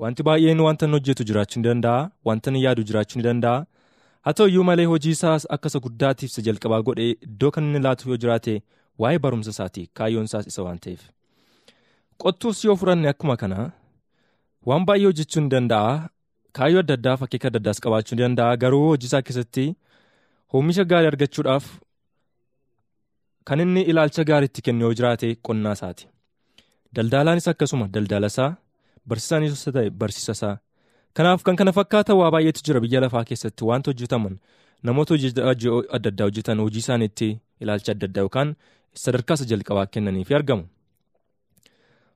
Wanti 0.01 0.21
baay'een 0.27 0.59
wanta 0.67 0.85
inni 0.85 0.97
hojjetu 0.97 1.23
jiraachuu 1.29 1.59
ni 1.61 1.67
danda'a? 1.69 2.01
Wanta 2.27 2.49
inni 2.51 2.63
yaadu 2.65 2.83
jiraachuu 2.89 3.17
ni 3.19 3.23
danda'a 3.29 3.65
haa 4.25 4.33
ta'u 4.37 4.47
iyyuu 4.51 4.63
malee 4.69 4.85
hojii 4.91 5.13
isaas 5.17 5.43
akka 5.55 5.67
isa 5.71 5.79
guddaatiif 5.85 6.29
isa 6.31 6.41
jalqabaa 6.47 6.81
godhee 6.87 7.11
iddoo 7.27 7.51
kan 7.55 7.63
inni 7.69 7.81
laatu 7.85 8.09
yoo 8.11 8.17
jiraate 8.23 8.53
waa'ee 9.03 9.19
barumsa 9.25 9.51
isaati 9.55 9.83
kaayyoon 9.99 10.27
isaas 10.29 10.45
isa 10.51 10.61
waan 10.65 10.79
ta'eef. 10.83 11.01
Qottuus 12.21 12.59
yoo 12.67 12.75
furanne 12.81 13.07
akkuma 13.13 13.35
kanaa 13.41 13.67
waan 14.69 14.85
baay'ee 14.87 15.07
hojjechuu 15.09 15.41
ni 15.43 15.49
danda'a 15.55 15.93
kaayyoo 16.57 16.81
adda 16.85 16.93
addaa 16.99 17.15
fakkeeka 17.21 17.47
adda 17.51 17.59
addaas 17.63 17.79
qabaachuu 17.85 18.15
ni 18.17 18.21
danda'a 18.25 18.57
garuu 18.63 18.83
hojii 18.89 19.07
isaa 19.11 19.21
keessatti 19.27 19.65
oomisha 20.53 20.83
gaarii 20.91 21.11
argachuudhaaf 21.13 21.65
kan 23.47 23.59
inni 23.65 23.81
ilaalcha 23.91 24.23
gaarii 24.29 24.49
itti 24.51 24.61
kennu 24.65 24.81
yoo 24.85 24.93
jiraate 24.99 25.27
qonnaa 25.47 25.73
isaati. 25.77 26.05
Daldaalaanis 26.95 27.47
akkasuma 27.51 27.85
daldala 27.95 28.27
isaa 28.33 28.51
barsiisaanis 29.09 29.63
ta'e 29.75 29.89
barsiisa. 30.01 30.49
Kanaaf 31.13 31.43
kan 31.45 31.55
kana 31.55 31.71
fakkaatan 31.77 32.17
waa 32.17 32.31
baay'eetu 32.33 32.61
jira 32.65 32.79
biyya 32.83 33.01
lafaa 33.01 33.23
keessatti 33.29 33.63
wanta 33.69 33.91
hojjetaman 33.91 34.37
namoota 34.83 35.13
hojii 35.13 35.29
adda 35.37 36.09
addaa 36.09 36.25
hojjetan 36.29 36.59
hojii 36.63 36.81
isaaniitti 36.85 37.27
ilaalcha 37.61 37.91
adda 37.95 38.05
addaa 38.09 38.23
yookaan 38.25 38.55
sadarkaa 39.03 39.35
isa 39.39 39.45
jalqabaa 39.51 39.85
kennaniif 39.85 40.31
argamu. 40.39 40.65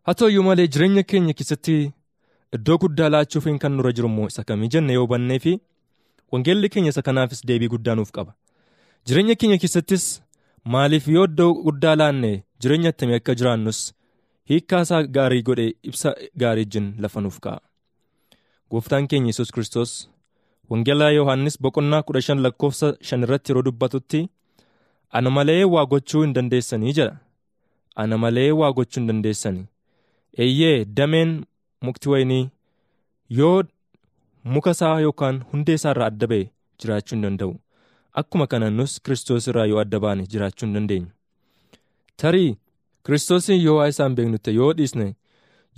Haa 0.06 0.14
ta'u 0.14 0.30
iyyuu 0.30 0.44
malee 0.48 0.68
jireenya 0.68 1.04
keenya 1.04 1.34
keessatti 1.34 1.76
iddoo 2.58 2.78
guddaa 2.84 3.10
laachuuf 3.16 3.46
kan 3.62 3.72
nurra 3.78 3.92
jiru 4.00 4.10
immoo 4.10 4.28
isa 4.34 4.44
kamii 4.44 4.72
jenne 4.76 4.94
yoo 4.98 5.06
hubannee 5.06 5.40
fi 5.46 5.54
wangeelli 6.32 6.70
keenya 6.70 6.90
isa 6.96 7.02
kanaafis 7.02 7.46
deebii 7.48 7.70
guddaa 7.76 7.96
nuuf 7.96 8.12
qaba. 8.12 8.34
Jireenya 9.06 9.36
keenya 9.36 9.58
keessattis 9.58 10.10
maaliif 10.66 11.08
yoo 11.08 11.26
iddoo 11.30 11.54
guddaa 11.70 11.96
laanne 12.02 12.34
jireenya 12.62 12.90
attamii 12.96 13.16
akka 13.22 13.36
jiraannus 13.36 13.86
hiikkaa 14.50 14.82
isaa 14.90 15.04
gaarii 15.04 15.42
godhee 15.50 15.72
ibsa 15.84 16.16
gaarii 16.38 16.66
wajjin 16.66 16.94
lafa 17.00 17.22
nuuf 17.22 17.40
kaa'a. 17.40 17.67
Gooftaan 18.72 19.08
keenya 19.08 19.28
Yesuus 19.32 19.52
Kiristoos 19.52 20.10
Wangeelaa 20.70 21.12
Yohaannis 21.16 21.62
boqonnaa 21.62 22.04
kudha 22.04 22.22
shan 22.22 22.40
lakkoofsa 22.46 22.88
shan 23.02 23.24
irratti 23.24 23.52
yeroo 23.52 23.64
dubbatutti 23.68 24.28
ana 25.10 25.30
malee 25.30 25.64
waa 25.64 25.86
gochuu 25.86 26.22
hin 26.22 26.34
dandeessanii 26.36 26.94
jedha. 26.98 27.18
Ana 27.96 28.18
malee 28.18 28.52
waa 28.52 28.72
gochuu 28.74 29.00
hin 29.02 29.08
dandeessanii. 29.08 29.66
Eeyyee 30.38 30.86
dameen 30.86 31.46
mukti 31.82 32.10
wayinii 32.10 32.50
yoo 33.30 33.64
muka 34.44 34.72
isaa 34.76 35.00
yookaan 35.00 35.40
hundee 35.54 35.74
isaa 35.80 35.92
irraa 35.96 36.06
adda 36.12 36.28
ba'e 36.28 36.44
jiraachuu 36.80 37.16
hin 37.16 37.22
danda'u. 37.28 37.56
Akkuma 38.14 38.48
kana 38.48 38.70
nus 38.70 39.00
Kiristoos 39.02 39.48
irraa 39.48 39.66
yoo 39.66 39.80
adda 39.80 40.00
baane 40.00 40.28
jiraachuu 40.34 40.66
hin 40.68 40.74
dandeenyu. 40.76 41.08
Tarii 42.18 42.58
Kiristoosin 43.06 43.62
yoo 43.64 43.78
waa 43.78 43.88
isaan 43.88 44.16
beeknu 44.16 44.38
ta'e 44.38 44.54
yoo 44.60 44.74
dhiisne 44.74 45.16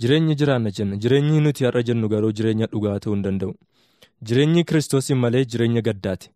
jireenyi 0.00 0.34
jiraanna 0.40 0.70
jenna 0.70 0.96
jireenyi 0.96 1.40
nuti 1.40 1.64
har'a 1.64 1.82
jennu 1.82 2.08
garuu 2.08 2.32
jireenya 2.32 2.66
dhugaa 2.72 2.98
ta'uu 3.00 3.14
hin 3.14 3.24
danda'u. 3.24 3.54
Jireenyi 4.28 4.64
Kiristoosin 4.64 5.16
malee 5.18 5.44
jireenya 5.44 5.80
gaddaati. 5.82 6.30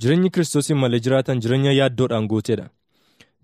Jireenyi 0.00 0.30
Kiristoosin 0.30 0.76
malee 0.76 1.00
jiraatan 1.00 1.40
jireenya 1.40 1.72
yaaddoodhaan 1.72 2.26
guuteedha. 2.28 2.68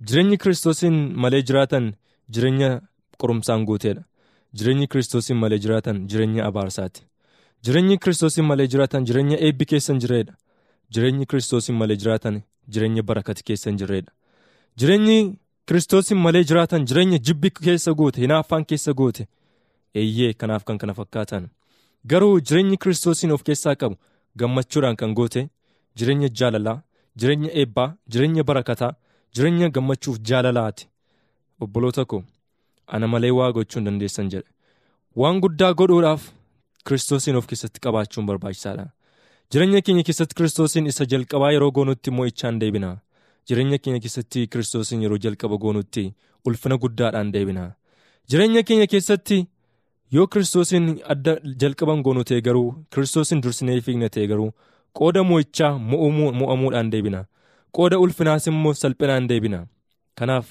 Jireenyi 0.07 0.37
Kiristoosin 0.39 0.95
malee 1.25 1.43
jiraatan 1.43 1.93
jireenya 2.35 2.81
qorumsaan 3.19 3.65
guuteedha. 3.65 4.03
Jireenyi 4.59 4.87
Kiristoosin 4.87 5.37
malee 5.37 5.59
jiraatan 5.59 6.07
jireenya 6.09 6.47
abaarsaati. 6.47 7.03
Jireenyi 7.65 7.99
Kiristoosin 7.99 8.45
malee 8.45 8.67
jiraatan 8.67 9.05
jireenya 9.05 9.37
eebbi 9.49 9.65
keessa 9.65 9.93
hin 9.93 10.01
jirredha. 10.01 10.35
Jireenyi 10.95 11.27
Kiristoosin 11.27 11.75
malee 11.77 11.97
jiraatan 11.97 12.41
jireenya 12.69 13.03
barakati 13.03 13.45
keessa 13.45 13.71
hin 13.71 13.79
jirredha. 13.79 14.13
Jireenyi 14.81 15.19
Kiristoosin 15.67 16.19
malee 16.19 16.45
jiraatan 16.45 16.85
jireenya 16.87 17.19
jibbi 17.19 17.51
keessa 17.51 17.93
guute 17.95 18.21
hinaaffaan 18.21 18.65
keessa 18.65 18.93
guute. 18.93 19.27
Eeyyee 19.95 20.33
kanaaf 20.33 20.65
kan 20.65 20.79
kana 20.79 20.95
fakkaatan. 20.95 21.49
Garuu 22.07 22.41
jireenyi 22.41 22.77
Kiristoosiin 22.77 23.33
of 23.33 23.43
keessaa 23.45 23.75
qabu 23.77 23.97
gammachuudhaan 24.39 24.97
kan 24.97 25.15
goote 25.15 25.49
jireenya 25.97 26.29
jaalalaa, 26.29 26.83
jireenya 27.17 27.51
eebbaa, 27.61 27.95
jireenya 28.13 28.45
barakataa, 28.45 28.93
jireenya 29.35 29.69
gammachuuf 29.71 30.19
jaalalaati. 30.29 30.89
Obboloota 31.61 32.05
koo 32.05 32.23
ana 32.87 33.09
malee 33.09 33.31
waa 33.31 33.53
gochuu 33.53 33.79
hin 33.81 33.85
dandeessan 33.91 34.31
jedhe. 34.31 34.49
Waan 35.17 35.41
guddaa 35.41 35.73
godhuudhaaf 35.75 36.31
Kiristoosiin 36.89 37.37
of 37.37 37.47
keessatti 37.47 37.81
qabaachuun 37.85 38.27
barbaachisaadha. 38.27 38.87
Jireenya 39.53 39.81
keenya 39.83 40.03
keessatti 40.09 40.35
Kiristoosiin 40.35 40.87
isa 40.87 41.05
jalqabaa 41.13 41.51
yeroo 41.53 41.71
goonutti 41.77 42.11
mo'ichaan 42.11 42.61
deebina. 42.61 42.97
Jireenya 43.49 43.79
keenya 43.79 44.01
keessatti 44.01 44.47
Kiristoosiin 44.47 45.03
yeroo 45.03 45.19
jalqaba 45.25 45.59
goonutti 45.59 46.05
ulfina 46.47 46.79
guddaadhaan 46.79 47.33
deebina. 47.33 47.65
Jireenya 48.31 48.63
keenya 48.63 48.87
keessatti 48.87 49.39
yoo 50.13 50.27
Kiristoosiin 50.27 50.87
adda 51.15 51.35
jalqaban 51.61 52.03
goonu 52.03 52.25
ta'e 52.25 52.41
garuu 52.47 52.69
Kiristoosiin 52.95 53.43
dursinee 53.43 53.81
fiigna 53.81 54.09
ta'e 54.09 54.27
garuu 54.33 54.51
qooda 54.99 55.23
mo'ichaa 55.31 55.73
mo'amuudhaan 55.79 56.91
deebina. 56.93 57.25
Qooda 57.77 57.99
ulfinaas 57.99 58.47
immoo 58.51 58.75
salphinaan 58.75 59.29
deebina. 59.31 59.61
Kanaaf 60.19 60.47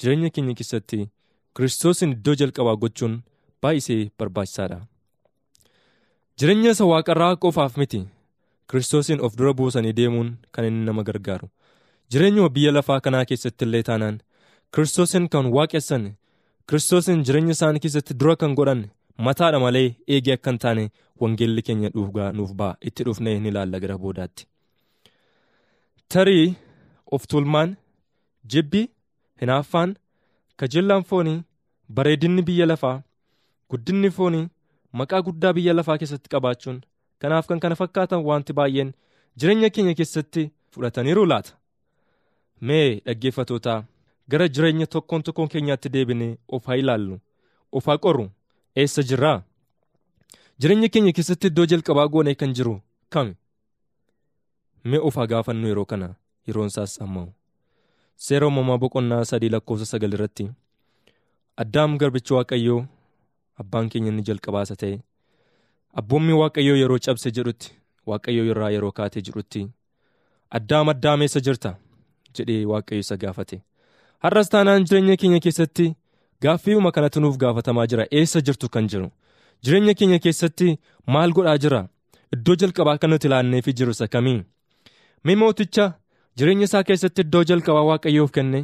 jireenya 0.00 0.30
keenya 0.30 0.54
keessatti 0.60 1.08
Kiristoosiin 1.56 2.12
iddoo 2.16 2.34
jalqabaa 2.40 2.76
gochuun 2.82 3.14
baay'isee 3.62 4.10
barbaachisaadha. 4.18 4.78
Jireenya 6.38 6.70
isa 6.76 6.84
waaqarraa 6.92 7.36
qofaaf 7.42 7.76
miti. 7.80 8.00
Kiristoosiin 8.70 9.20
of 9.20 9.36
dura 9.38 9.52
buusanii 9.54 9.92
deemuun 9.96 10.36
kan 10.52 10.64
inni 10.64 10.84
nama 10.86 11.02
gargaaru. 11.04 11.48
Jireenyuma 12.12 12.48
biyya 12.54 12.72
lafaa 12.72 13.00
kanaa 13.00 13.24
keessatti 13.24 13.64
illee 13.64 13.82
taanaan 13.82 14.18
Kiristoosiin 14.74 15.28
kan 15.28 15.46
waaqessan 15.56 16.04
Kiristoosiin 16.68 17.22
jireenya 17.26 17.54
isaanii 17.56 17.80
keessatti 17.84 18.14
dura 18.20 18.36
kan 18.36 18.54
godhan 18.58 18.80
mataadha 19.26 19.58
malee 19.64 19.88
eegee 20.14 20.34
akka 20.38 20.50
hin 20.52 20.58
taane 20.64 20.84
wangeelli 21.24 21.62
keenya 21.68 21.90
dhugaa 21.96 22.30
nuuf 22.38 22.52
ba'a 22.62 22.76
itti 22.90 23.04
dhufnee 23.08 23.34
ni 23.44 23.48
ilaalla 23.52 23.80
gara 23.84 23.98
boodaatti. 24.04 24.46
Tarii 26.14 26.54
of 27.12 27.26
tuulmaan 27.30 27.76
jibbi 28.54 28.82
hinaaffaan 29.42 29.94
kajeellaan 30.62 31.04
foonii 31.12 31.38
bareedinni 31.98 32.42
biyya 32.50 32.66
lafaa 32.72 32.96
guddinni 33.70 34.10
foonii 34.18 34.44
maqaa 35.00 35.22
guddaa 35.28 35.52
biyya 35.58 35.74
lafaa 35.78 35.98
keessatti 36.02 36.28
qabaachuun 36.34 36.80
kanaaf 37.24 37.46
kan 37.52 37.60
kana 37.64 37.74
fakkaatan 37.82 38.24
wanti 38.30 38.52
baay'een 38.60 38.92
jireenya 39.38 39.70
keenya 39.70 39.94
keessatti 40.00 40.50
fudhataniiru 40.72 41.26
laata. 41.32 41.52
Mee 42.60 43.00
dhaggeeffatootaa 43.06 43.84
gara 44.28 44.48
jireenya 44.48 44.86
tokkoon 44.86 45.22
tokkoon 45.22 45.48
keenyaatti 45.52 45.88
deebinee 45.94 46.36
of 46.48 46.66
haa 46.66 46.76
ilaallu 46.82 47.18
of 47.72 47.86
haa 47.86 47.98
qorru 48.04 48.26
eessa 48.76 49.02
jirraa? 49.02 49.38
Jireenya 50.60 50.88
keenya 50.88 51.12
keessatti 51.16 51.46
iddoo 51.52 51.66
jalqabaa 51.72 52.08
goonee 52.08 52.34
kan 52.34 52.52
jiru 52.58 52.74
kami? 53.10 53.34
Mee 54.84 54.98
of 55.08 55.14
haa 55.16 55.26
gaafannu 55.32 55.68
yeroo 55.68 55.84
kana 55.84 56.08
yeroon 56.48 56.66
isaas 56.72 57.00
ammoo. 57.02 57.28
Seera 58.16 58.46
uumamaa 58.46 58.78
boqonnaa 58.82 59.24
sadii 59.30 59.48
lakkoofsa 59.54 59.86
sagal 59.92 60.12
irratti 60.16 60.44
addaam 61.62 61.96
garbichi 62.00 62.34
waaqayyoo 62.34 62.80
abbaan 63.62 63.88
keenya 63.92 64.10
inni 64.12 64.22
jalqabaasa 64.28 64.76
ta'e 64.82 64.96
abboommi 66.00 66.32
waaqayyoo 66.40 66.76
yeroo 66.82 66.98
cabse 67.06 67.30
jedhutti 67.38 67.72
waaqayyoo 68.10 68.46
irraa 68.52 68.70
yeroo 68.74 68.92
kaatee 68.98 69.22
jedhutti 69.28 69.62
addaam 70.58 70.88
addaam 70.94 71.22
eessa 71.26 71.40
jirta 71.46 71.70
jedhee 72.38 72.64
waaqayyo 72.72 73.00
isa 73.04 73.16
gaafate 73.22 73.60
har'as 74.24 74.48
taanaan 74.52 74.84
jireenya 74.88 75.16
keenya 75.20 75.40
keessatti 75.46 75.86
gaaffiiwuma 76.42 76.92
kanatu 76.96 77.20
nuuf 77.20 77.36
gaafatamaa 77.42 77.86
jira 77.92 78.06
eessa 78.20 78.40
jirtu 78.46 78.68
kan 78.68 78.88
jiru? 78.92 79.08
Jireenya 79.64 79.94
keenya 79.94 80.18
keessatti 80.24 80.78
maal 81.06 81.32
godhaa 81.36 81.58
jira? 81.64 81.80
Iddoo 82.34 82.56
jalqabaa 82.60 82.98
kan 82.98 83.10
nuti 83.10 83.26
ilaanneefi 83.28 83.72
jiru 83.78 83.90
isa 83.96 84.08
kamii 84.14 84.40
mee 85.24 85.36
mooticha 85.42 85.86
jireenya 86.38 86.64
isaa 86.70 86.82
keessatti 86.88 87.20
iddoo 87.26 87.44
jalqabaa 87.50 87.84
waaqayyoof 87.90 88.30
kenne? 88.38 88.60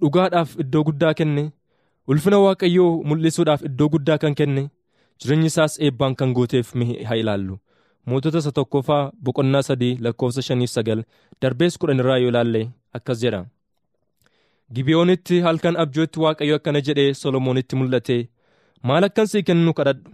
Dhugaadhaaf 0.00 0.56
iddoo 0.64 0.82
guddaa 0.88 1.14
kenne? 1.18 1.44
Ulfina 2.08 2.38
waaqayyoo 2.44 3.02
mul'isuudhaaf 3.08 3.62
iddoo 3.68 3.88
guddaa 3.94 4.18
kan 4.18 4.34
kenne? 4.40 4.64
Jireenyi 5.20 5.46
isaas 5.52 5.78
eebbaan 5.80 6.14
kan 6.18 6.32
guuteef 6.36 6.72
haa 7.08 7.16
ilaallu. 7.22 7.58
Mootota 8.06 8.38
isa 8.38 8.52
tokkoffaa 8.52 9.12
boqonnaa 9.24 9.62
sadii 9.62 9.96
lakkoofsa 10.04 10.42
shaniif 10.42 10.70
sagal 10.70 11.04
darbees 11.42 11.78
kudhan 11.78 12.00
irraa 12.02 12.18
yoo 12.18 12.28
ilaalle 12.32 12.62
akkas 12.98 13.20
jedha. 13.22 13.40
Gibeyoonitti 14.72 15.40
halkan 15.44 15.76
abjootti 15.76 16.20
waaqayyo 16.20 16.56
akkana 16.56 16.80
jedhee 16.80 17.14
Solomoonitti 17.14 17.76
mul'ate 17.76 18.16
maal 18.82 19.04
akkan 19.04 19.26
sii 19.26 19.42
kennu 19.42 19.72
kadhadhu? 19.74 20.10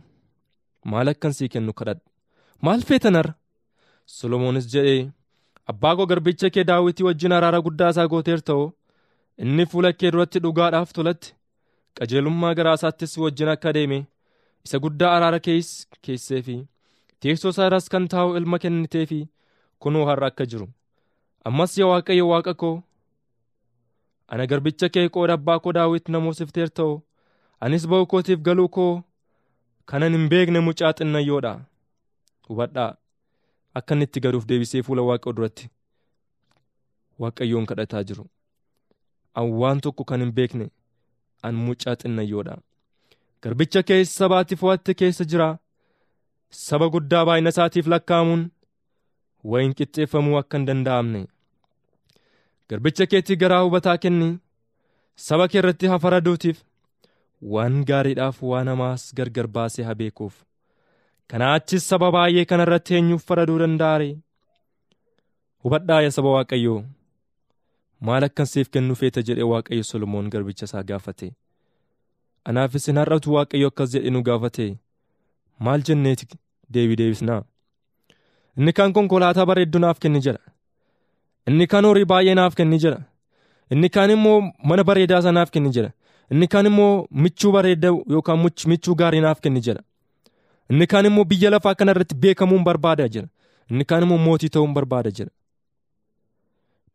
Maal 0.85 1.09
akkan 1.13 1.33
sii 1.33 1.49
kennu 1.49 1.73
kadhadhu? 1.73 2.03
Maal 2.63 2.81
feetanar 2.89 3.35
Solomoonis 4.07 4.67
jedhee 4.73 5.11
abbaa 5.71 5.95
koo 5.97 6.07
garbicha 6.07 6.51
kee 6.51 6.65
daawwitii 6.65 7.05
wajjin 7.09 7.33
araara 7.33 7.61
guddaa 7.67 7.91
isaa 7.95 8.09
gooteer 8.09 8.41
ta'u 8.43 8.73
inni 9.39 9.67
fuula 9.71 9.93
kee 9.93 10.11
duratti 10.13 10.43
dhugaadhaaf 10.43 10.93
tolatti 10.99 11.35
qajeelummaa 12.01 12.55
garaa 12.59 12.75
isaattis 12.81 13.17
wajjin 13.19 13.49
akka 13.55 13.73
deeme 13.77 13.99
isa 14.67 14.79
guddaa 14.83 15.15
araara 15.17 15.39
kees 15.47 15.71
keessee 16.03 16.43
fi 16.43 16.57
teessoo 17.21 17.51
isaa 17.55 17.67
irras 17.71 17.89
kan 17.89 18.09
taa'u 18.13 18.37
ilma 18.43 18.59
kennitee 18.59 19.07
fi 19.07 19.21
kunoo 19.79 20.05
har'a 20.11 20.27
akka 20.27 20.45
jiru. 20.51 20.67
Ammas 21.49 21.79
yaa 21.79 21.87
waaqayyo 21.93 22.29
waaqa 22.29 22.55
koo 22.55 22.83
ana 24.33 24.47
garbicha 24.51 24.89
kee 24.95 25.09
qooda 25.15 25.35
abbaa 25.39 25.59
koo 25.65 25.73
daawit 25.79 26.09
namoosifteer 26.15 26.71
ta'u 26.79 26.95
anis 27.65 27.85
ba'u 27.91 28.07
kootiif 28.13 28.41
galuu 28.49 28.69
koo 28.77 28.93
kanan 29.93 30.15
hin 30.17 30.27
beekne 30.33 30.61
mucaa 30.67 30.93
xinnayyoodha 30.99 31.53
hubadhaa 32.49 32.91
akka 33.81 33.95
inni 33.95 34.05
itti 34.09 34.21
galuuf 34.27 34.47
deebisee 34.51 34.83
fuula 34.89 35.03
waaqa 35.09 35.33
duratti 35.37 35.71
waaqayyoon 37.23 37.67
kadhataa 37.71 38.03
jiru. 38.09 38.25
An 39.39 39.51
waan 39.61 39.81
tokko 39.85 40.05
kan 40.11 40.21
hin 40.25 40.33
beekne 40.39 40.67
an 41.49 41.55
mucaa 41.67 41.95
xinnayyoodha. 42.03 42.55
Garbicha 43.43 43.83
keessa 43.89 44.15
sabaatti 44.23 44.57
fo'atte 44.63 44.95
keessa 45.03 45.25
jira. 45.33 45.49
Saba 46.51 46.89
guddaa 46.95 47.25
baay'ina 47.29 47.53
isaatiif 47.55 47.87
lakkaa'amuun 47.93 48.43
wayin 49.53 49.75
qixxeeffamuu 49.79 50.39
akka 50.41 50.59
hin 50.59 50.67
danda'amne. 50.71 51.21
Garbicha 52.71 53.07
keetti 53.07 53.37
garaa 53.37 53.63
hubataa 53.67 53.97
kenni. 53.99 54.29
Saba 55.27 55.49
kee 55.49 55.59
irratti 55.63 55.87
haa 55.93 55.99
faraduutiif 56.05 56.63
waan 57.55 57.81
gaariidhaaf 57.91 58.43
waan 58.53 58.69
hamaas 58.73 59.05
gargar 59.21 59.47
baasee 59.57 59.85
haa 59.89 59.95
beekuuf. 60.01 60.35
Kanaa 61.31 61.55
achis 61.59 61.89
saba 61.89 62.11
baay'ee 62.17 62.45
kana 62.53 62.63
irratti 62.69 62.95
eenyuuf 62.99 63.25
faraduu 63.31 63.59
danda'a? 63.63 64.09
Hubadhaa 65.65 66.01
yaa 66.03 66.11
saba 66.17 66.31
Waaqayyoo. 66.37 66.81
Maal 68.09 68.25
akkan 68.29 68.47
siif 68.53 68.71
kennu 68.77 68.95
feeta 69.01 69.23
jedhee 69.29 69.49
Waaqayyo 69.53 69.85
Solomoon 69.85 70.31
garbicha 70.35 70.65
isaa 70.71 70.83
gaafate. 70.91 71.33
Anaaf 72.45 72.75
isin 72.81 72.97
har'atu 73.03 73.35
Waaqayyo 73.37 73.69
akkas 73.73 73.93
jedhe 73.97 74.11
nu 74.11 74.23
gaafate. 74.29 74.67
Maal 75.59 75.83
jenneeti 75.89 76.27
deebii 76.75 76.97
deebisnaa? 77.03 77.43
Inni 78.57 78.73
kaan 78.73 78.93
konkolaataa 78.93 79.47
bareedduu 79.51 79.81
naaf 79.85 79.99
kenni 80.01 80.21
jedha. 80.27 80.41
Inni 81.49 81.67
kaan 81.67 81.85
horii 81.85 82.05
baay'ee 82.05 82.35
naaf 82.35 82.55
kenni 82.55 82.79
jedha. 82.85 83.01
Inni 83.71 83.89
kaan 83.91 84.11
immoo 84.11 84.39
mana 84.65 84.85
bareedaa 84.85 85.19
isaa 85.23 85.33
naaf 85.33 85.51
kenni 85.51 85.71
jedha. 85.77 85.91
Inni 86.31 86.47
kaan 86.49 86.67
immoo 86.71 87.07
michuu 87.11 87.53
bareedaa 87.53 87.93
yookaan 88.15 88.39
michuu 88.73 88.95
gaarii 88.95 89.21
naaf 89.27 89.41
kenni 89.41 89.61
jedha. 89.61 89.83
Inni 90.71 90.87
kaan 90.87 91.07
immoo 91.07 91.25
biyya 91.25 91.51
lafaa 91.51 91.75
kana 91.75 91.93
irratti 91.97 92.15
beekamuun 92.15 92.65
barbaada 92.65 93.09
jedha. 93.09 93.29
Inni 93.71 93.85
kaan 93.85 94.03
immoo 94.07 94.19
mootii 94.19 94.49
ta'uun 94.57 94.75
barbaada 94.75 95.11
jedha. 95.11 95.31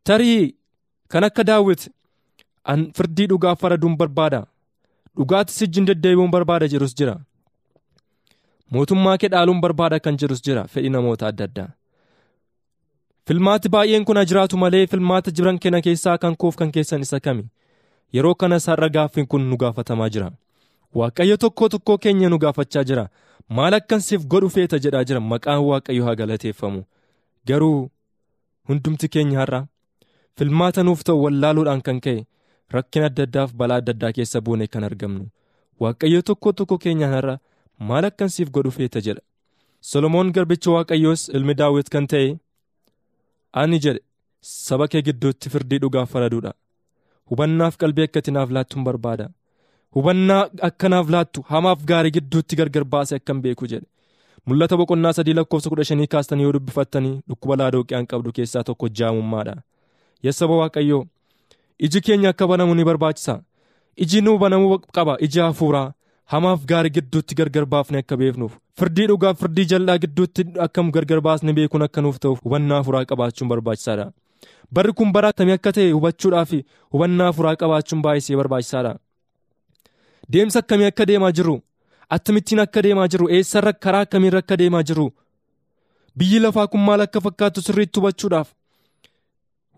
Tarii 0.04 0.54
kan 1.08 1.24
akka 1.24 1.44
daawwiti 1.44 1.90
an 2.64 2.90
firdii 2.96 3.26
dhugaaf 3.32 3.60
faraduun 3.60 3.96
barbaada. 3.96 4.44
Dhugaatti 5.16 5.52
sijjin 5.58 5.86
deddeebi'uun 5.88 6.30
barbaada 6.30 6.68
jedhus 6.68 6.94
jira. 6.98 7.16
Mootummaa 8.70 9.16
kee 9.18 9.28
dhaaluun 9.34 9.60
barbaada 9.64 10.00
kan 10.00 10.16
jedhus 10.22 10.42
jira 10.46 10.64
fedhii 10.72 10.90
namoota 10.96 11.26
adda 11.30 11.44
addaa. 11.48 11.68
Filmaati 13.26 13.68
baay'een 13.74 14.04
kun 14.04 14.18
jiraatu 14.30 14.56
malee 14.56 14.86
filmaata 14.86 15.30
jiran 15.36 15.58
kana 15.58 15.80
keessaa 15.82 16.18
kan 16.18 16.36
koof 16.36 16.56
kan 16.56 16.70
keessan 16.72 17.02
isa 17.06 17.18
kami. 17.20 17.44
Yeroo 18.14 18.34
kana 18.34 18.58
sarara 18.60 18.88
gaaffiin 18.88 19.26
kun 19.26 19.48
nu 19.50 19.56
gaafatamaa 19.56 20.08
jira. 20.08 20.30
Waaqayyo 20.94 21.36
tokko 21.36 21.68
tokkoo 21.68 21.98
keenya 21.98 22.28
nu 22.30 22.38
gaafachaa 22.38 22.84
jira. 22.84 23.08
Maal 23.48 23.74
akkan 23.74 24.00
siif 24.00 24.26
godhu 24.34 24.48
feeta 24.58 24.78
jedhaa 24.78 25.02
jira 25.04 25.20
maqaan 25.20 25.64
Waaqayyo 25.70 26.04
haa 26.04 26.14
galateeffamu. 26.14 26.84
Garuu 27.46 27.90
hundumti 28.68 29.08
keenya 29.08 29.38
har'a 29.42 29.60
filmaata 30.38 30.82
nuuf 30.86 31.02
ta'u 31.04 31.22
wallaaluudhaan 31.24 31.82
kan 31.82 32.00
ka'e 32.00 32.24
rakkina 32.78 33.06
adda 33.10 33.22
addaaf 33.28 33.52
balaa 33.54 33.82
adda 33.82 33.92
addaa 33.98 34.12
keessa 34.12 34.40
buune 34.40 34.66
kan 34.66 34.84
argamnu. 34.84 35.26
Waaqayyo 35.80 36.22
tokko 36.22 36.52
tokko 36.52 36.78
keenya 36.78 37.10
har'a 37.14 37.38
maal 37.78 38.04
akkan 38.04 38.28
siif 38.38 38.50
godhu 38.50 38.70
feeta 38.70 39.00
jedha. 39.00 39.22
Solomoon 39.80 40.32
garbichi 40.32 40.70
Waaqayyoos 40.70 41.28
ilmi 41.28 41.54
daawwit 41.54 41.88
kan 41.90 42.06
ta'e 42.06 42.36
ani 43.52 43.78
jedhe 43.80 44.00
saba 44.40 44.88
kee 44.88 45.02
gidduutti 45.02 45.50
firdii 45.50 45.78
dhugaaf 45.78 46.10
faraduudha. 46.12 46.52
Hubannaaf 47.30 47.76
qalbii 47.76 48.04
akkati 48.08 48.30
naaf 48.30 48.50
laattuun 48.50 48.84
barbaada. 48.84 49.28
Hubannaa 49.94 50.48
akkanaaf 50.68 51.08
laattu 51.10 51.42
hamaaf 51.48 51.84
gaarii 51.90 52.10
gidduutti 52.16 52.56
gargar 52.56 52.84
baase 52.84 53.16
akkan 53.16 53.40
beeku 53.42 53.66
jedhe. 53.66 53.86
Mul'ata 54.46 54.76
boqonnaa 54.76 55.12
sadii 55.12 55.34
lakkoofsa 55.34 55.70
kudha 55.70 55.84
shanii 55.84 56.06
kaastanii 56.06 56.42
yoo 56.46 56.52
dubbifattanii 56.52 57.20
dhukkuba 57.28 57.56
laadooqiyaan 57.56 58.06
qabdu 58.06 58.32
keessaa 58.32 58.62
tokko 58.64 58.88
jaamummaadha. 58.88 59.54
Yassaba 60.22 60.56
Waaqayyoo 60.60 61.04
iji 61.78 62.00
keenya 62.00 62.28
akka 62.28 62.46
banamu 62.46 62.74
ni 62.74 62.84
barbaachisa. 62.84 63.42
Iji 63.96 64.20
nuu 64.20 64.38
banamuu 64.38 64.78
qaba 64.78 65.16
iji 65.20 65.40
hafuuraa. 65.40 65.92
Hamaaf 66.32 66.64
gaarii 66.66 66.90
gidduutti 66.90 67.34
gargar 67.38 67.64
baafne 67.66 67.98
akka 68.02 68.16
beeknuuf. 68.20 68.54
Firdii 68.78 69.06
dhugaaf 69.10 69.38
firdii 69.42 69.64
jal'aa 69.72 69.98
gidduutti 70.04 70.44
akkam 70.66 70.90
gargar 70.96 71.20
baasne 71.26 71.52
beekuun 71.58 71.82
akka 71.86 72.02
nuuf 72.02 72.18
ta'uuf 72.24 72.40
hubannaa 72.44 72.80
hafuuraa 72.82 73.04
qabaachuun 73.12 73.48
barbaachisaadha. 73.52 74.06
Barri 74.72 74.92
kun 74.92 75.12
bara 75.12 75.28
akkamii 75.32 75.54
akka 75.58 75.72
ta'e 75.76 75.90
hubachuudhaaf 75.94 76.52
hubannaa 76.92 77.28
hafuuraa 77.30 77.54
qabaachuun 77.62 78.02
baay'isee 78.02 78.36
barbaachisaadha. 78.40 78.92
Deemsa 80.32 80.58
akkamii 80.64 80.90
akka 80.90 81.06
deemaa 81.12 81.30
jirru? 81.32 81.56
Akkamittiin 82.10 82.60
akka 82.66 82.82
deemaa 82.82 83.08
jirru? 83.08 83.28
Eessarra 83.30 83.72
karaa 83.72 84.00
akkamiirra 84.08 84.38
akka 84.44 84.58
deemaa 84.58 84.82
jirru? 84.82 85.08
Biyyi 86.18 86.40
lafaa 86.42 86.66
kun 86.66 86.80
maal 86.88 87.00
akka 87.06 87.20
fakkaatu 87.20 87.62
sirriitti 87.62 88.00
hubachuudhaaf? 88.00 88.48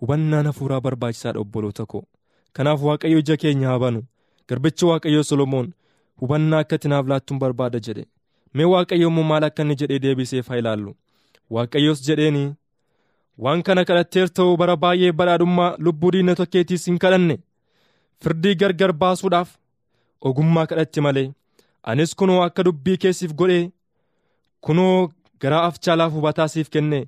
Hubannaan 0.01 0.47
hafuuraa 0.47 0.81
barbaachisaadha 0.81 1.41
obboloota 1.45 1.87
koo. 1.87 2.05
Kanaaf 2.53 2.81
Waaqayyo 2.83 3.19
ija 3.19 3.37
keenya 3.37 3.69
haa 3.69 3.79
banu. 3.79 4.03
Garbichi 4.49 4.85
Waaqayyoo 4.87 5.23
Solomoon 5.23 5.73
hubannaa 6.21 6.61
akka 6.65 6.89
naaf 6.93 7.07
laattuun 7.13 7.39
barbaada 7.43 7.81
jedhe. 7.87 8.05
Mee 8.55 8.65
Waaqayyo 8.73 9.09
immoo 9.11 9.27
maal 9.31 9.45
akka 9.49 9.63
inni 9.63 9.77
jedhee 9.81 9.99
deebiseef 10.05 10.49
haa 10.49 10.59
ilaallu. 10.63 10.95
Waaqayyoos 11.55 12.01
jedheeni 12.07 12.45
waan 13.45 13.63
kana 13.67 13.85
kadhatteer 13.89 14.29
ta'uu 14.37 14.57
bara 14.61 14.77
baay'ee 14.85 15.13
badhaadhummaa 15.19 15.75
lubbuu 15.87 16.11
diina 16.15 16.35
tokkeetiis 16.41 16.87
hin 16.91 16.99
kadhanne 17.05 17.37
firdii 18.25 18.55
gargar 18.63 18.93
baasuudhaaf 19.03 19.51
ogummaa 20.31 20.67
kadhatte 20.73 21.01
malee 21.07 21.29
anis 21.93 22.15
kunoo 22.23 22.41
akka 22.47 22.65
dubbii 22.69 22.97
keessiif 23.05 23.35
godhee 23.43 23.71
kunoo 24.69 24.97
garaa 25.45 25.63
afchaalaaf 25.69 26.13
hubataa 26.19 26.49
siif 26.55 26.69
kenne 26.77 27.01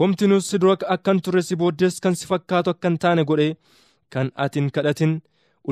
homti 0.00 0.26
nus 0.32 0.50
si 0.50 0.58
dura 0.64 0.76
akkan 0.96 1.20
turre 1.26 1.42
si 1.48 1.56
booddees 1.60 2.00
kan 2.06 2.14
si 2.22 2.26
fakkaatu 2.32 2.70
akka 2.74 2.88
hin 2.90 2.98
taane 3.04 3.24
godhee 3.30 3.52
kan 4.16 4.32
ati 4.46 4.60
hin 4.60 4.70
kadhatin 4.78 5.14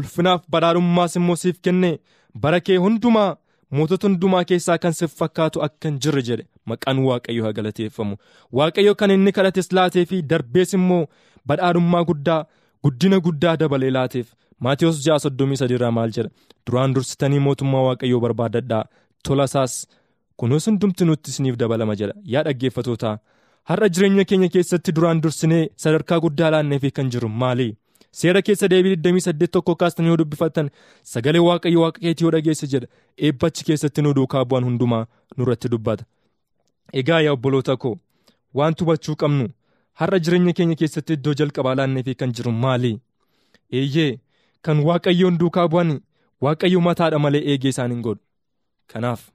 ulfinaaf 0.01 0.43
badhaadhummaas 0.55 1.17
immoo 1.21 1.37
siif 1.43 1.61
kenne 1.69 1.91
bara 2.45 2.61
kee 2.67 2.77
hundumaa 2.85 3.31
mootota 3.79 4.07
hundumaa 4.09 4.45
keessaa 4.51 4.79
kan 4.85 4.93
siif 5.01 5.13
fakkaatu 5.21 5.63
akka 5.67 5.89
hin 5.89 5.99
jirre 6.07 6.23
jedhe 6.29 6.45
maqaan 6.73 6.99
waaqayyo 7.09 7.45
haa 7.47 7.53
galateeffamu. 7.59 8.17
Waaqayyo 8.59 8.95
kan 9.01 9.11
inni 9.17 9.33
kadhates 9.39 9.69
laatee 9.79 10.05
fi 10.11 10.23
darbees 10.31 10.75
immoo 10.79 11.03
badhaadhummaa 11.49 12.05
guddaa 12.11 12.41
guddina 12.85 13.21
guddaa 13.27 13.57
dabalee 13.63 13.91
laateef. 13.99 14.27
Maatiyoos 14.65 14.99
ja'a 15.07 15.19
soddomii 15.25 15.57
sadiirraa 15.63 15.91
maal 15.99 16.11
jedha? 16.17 16.31
Duraan 16.67 16.95
dursitanii 16.95 17.39
mootummaa 17.47 17.83
waaqayyoo 17.89 18.21
barbaadadhaa. 18.25 18.85
Tola 19.25 19.45
isaas 19.51 19.75
kunuus 20.37 20.67
hundumti 20.71 21.05
nutti 21.09 21.31
isiniif 21.31 21.57
dabalama 21.63 21.97
jedha. 22.01 22.15
Yaa 22.33 22.43
dhaggeeffatootaa 22.47 23.15
har'a 23.71 23.89
jireenya 23.95 24.25
keenya 24.31 24.49
keessatti 24.55 24.93
duraan 24.97 25.21
dursinee 25.23 25.63
sadarkaa 25.85 26.21
guddaa 26.25 26.51
laanneefi 26.55 26.91
kan 26.97 27.11
jiru 27.15 27.29
maali 27.43 27.69
seera 28.21 28.43
keessa 28.47 28.69
deebii 28.73 28.95
28 28.97 29.49
tokko 29.57 29.75
kaastanii 29.83 30.09
yoo 30.13 30.17
dubbifattan 30.23 30.71
sagalee 31.13 31.43
waaqayyo 31.49 31.81
waaqa 31.85 32.01
keetii 32.05 32.25
yoo 32.27 32.33
dhageesse 32.35 32.67
jedha 32.75 32.89
eebbachi 33.29 33.65
keessatti 33.71 34.03
nu 34.07 34.15
duukaa 34.19 34.45
bu'an 34.45 34.65
hundumaa 34.69 35.07
nurratti 35.37 35.69
dubbata. 35.73 36.05
Egaa 36.93 37.21
yaa 37.27 37.33
obboloota 37.39 37.77
koo 37.77 37.97
waan 38.55 38.75
hubachuu 38.81 39.17
qabnu 39.23 39.49
har'a 40.03 40.19
jireenya 40.19 40.53
keenya 40.61 40.77
keessatti 40.83 41.13
iddoo 41.19 41.35
jalqabaa 41.41 41.75
laanneefi 41.81 42.15
kan 42.15 42.33
jiru 42.39 42.53
maali? 42.53 42.93
Eeyyee 43.73 44.21
kan 44.63 44.85
waaqayyoon 44.89 45.39
duukaa 45.41 45.69
bu'an 45.69 46.01
waaqayyo 46.41 46.81
mataadha 46.89 47.19
malee 47.19 47.43
eegee 47.51 47.75
isaan 47.75 47.93
hin 47.97 48.03
godhu. 48.07 48.23
Kanaaf 48.93 49.29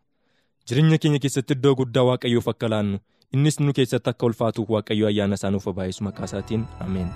jireenya 0.68 0.98
keenya 0.98 1.20
keessatti 1.20 1.54
iddoo 1.60 1.76
guddaa 1.76 2.08
waaqayyoof 2.12 2.48
akka 2.56 2.72
laannu 2.76 3.00
innis 3.34 3.60
nu 3.60 3.74
keessatti 3.74 4.10
akka 4.16 4.26
ulfaatuuf 4.32 4.70
waaqayyo 4.78 5.08
ayyaana 5.14 5.42
isaa 5.42 5.52
nuuf 5.52 5.68
maqaa 6.08 6.26
isaatiin 6.32 6.68
ameen. 6.88 7.10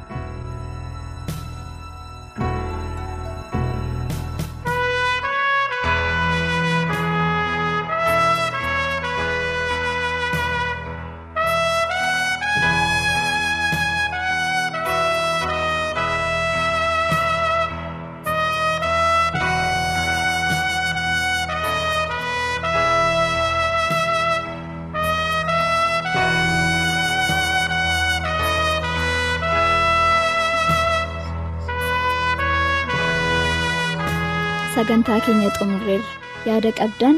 Sagantaa 34.84 35.20
keenya 35.26 35.50
xumurreerra 35.58 36.10
yaada 36.48 36.72
qabdan 36.80 37.16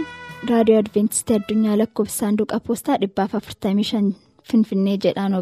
raadiyoo 0.50 0.82
adventistii 0.84 1.38
addunyaa 1.40 1.78
lakkoofsa 1.82 2.18
saanduqa 2.24 2.60
poostaa 2.68 2.98
455 3.06 4.14
finfinnee 4.52 4.98
jedhaa 5.08 5.30
nu 5.34 5.42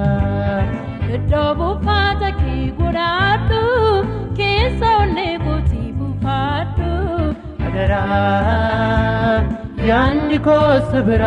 አደራ 7.73 7.93
ያንድ 9.89 10.31
ኮስ 10.45 10.89
ብራ 11.07 11.25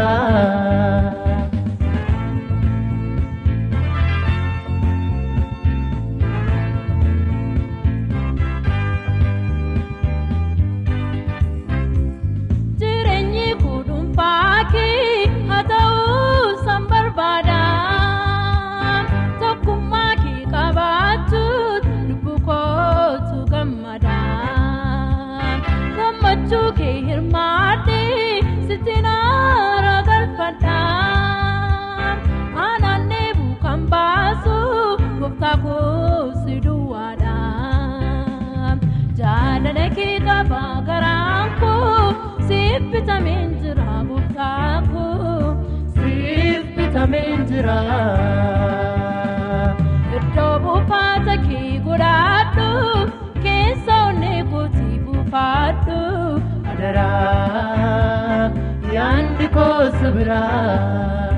cosa 59.54 60.08
habrá. 60.08 61.33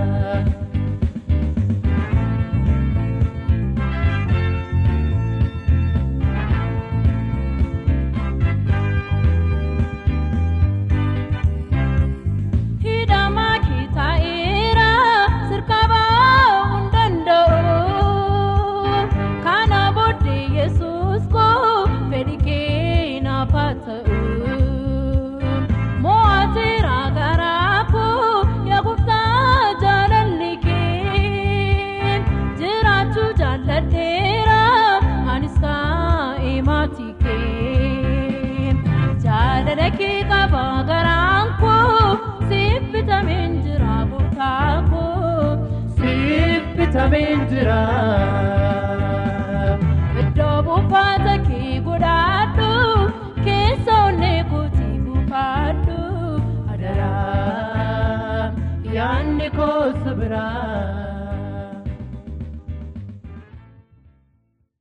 sabeen 46.96 47.40
jira. 47.50 48.26